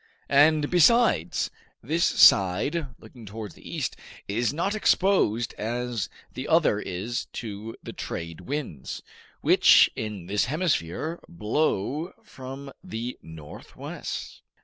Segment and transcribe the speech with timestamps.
[0.29, 1.51] And, besides,
[1.83, 3.95] this side, looking towards the east,
[4.27, 9.03] is not exposed as the other is to the trade winds,
[9.41, 14.41] which in this hemisphere blow from the northwest."